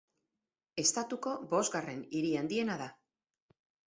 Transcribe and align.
Estatuko 0.83 1.33
bosgarren 1.51 1.99
hiri 2.21 2.31
handiena 2.39 2.79
da. 2.81 2.89